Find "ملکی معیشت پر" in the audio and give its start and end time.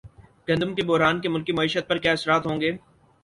1.29-1.97